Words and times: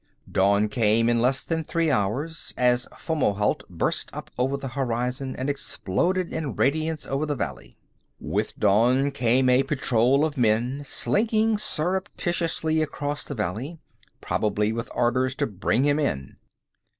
Dawn 0.27 0.67
came 0.67 1.07
in 1.09 1.21
less 1.21 1.43
than 1.43 1.63
three 1.63 1.91
hours, 1.91 2.55
as 2.57 2.87
Fomalhaut 2.97 3.61
burst 3.69 4.09
up 4.13 4.31
over 4.35 4.57
the 4.57 4.69
horizon 4.69 5.35
and 5.35 5.47
exploded 5.47 6.33
in 6.33 6.55
radiance 6.55 7.05
over 7.05 7.27
the 7.27 7.35
valley. 7.35 7.77
With 8.19 8.57
dawn 8.59 9.11
came 9.11 9.47
a 9.47 9.61
patrol 9.61 10.25
of 10.25 10.37
men, 10.39 10.83
slinking 10.83 11.59
surreptitiously 11.59 12.81
across 12.81 13.23
the 13.23 13.35
valley, 13.35 13.77
probably 14.21 14.71
with 14.73 14.89
orders 14.95 15.35
to 15.35 15.45
bring 15.45 15.83
him 15.85 15.99
in. 15.99 16.37